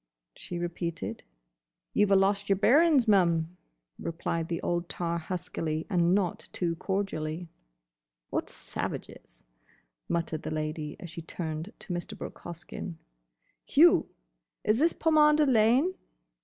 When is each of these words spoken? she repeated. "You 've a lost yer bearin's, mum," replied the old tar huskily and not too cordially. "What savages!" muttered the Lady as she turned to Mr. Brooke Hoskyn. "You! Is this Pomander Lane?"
she 0.35 0.57
repeated. 0.57 1.21
"You 1.93 2.07
've 2.07 2.11
a 2.13 2.15
lost 2.15 2.49
yer 2.49 2.55
bearin's, 2.55 3.07
mum," 3.07 3.55
replied 3.99 4.47
the 4.47 4.59
old 4.63 4.89
tar 4.89 5.19
huskily 5.19 5.85
and 5.91 6.15
not 6.15 6.49
too 6.51 6.75
cordially. 6.77 7.49
"What 8.31 8.49
savages!" 8.49 9.43
muttered 10.09 10.41
the 10.41 10.49
Lady 10.49 10.97
as 10.99 11.11
she 11.11 11.21
turned 11.21 11.71
to 11.77 11.93
Mr. 11.93 12.17
Brooke 12.17 12.39
Hoskyn. 12.39 12.95
"You! 13.67 14.09
Is 14.63 14.79
this 14.79 14.93
Pomander 14.93 15.45
Lane?" 15.45 15.93